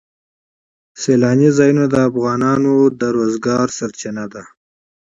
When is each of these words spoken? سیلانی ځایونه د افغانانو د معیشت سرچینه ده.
سیلانی 1.01 1.49
ځایونه 1.57 1.83
د 1.89 1.95
افغانانو 2.09 2.73
د 2.99 3.01
معیشت 3.17 3.69
سرچینه 3.77 4.25
ده. 4.33 4.43